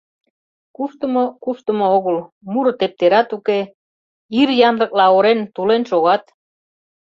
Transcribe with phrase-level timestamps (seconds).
[0.75, 2.17] Куштымо— куштымо огыл,
[2.51, 3.59] муро тептерат уке,
[4.39, 6.23] ир янлыкла орен, тулен шогат.